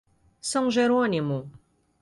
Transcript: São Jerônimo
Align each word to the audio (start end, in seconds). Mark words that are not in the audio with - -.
São 0.41 0.71
Jerônimo 0.71 1.51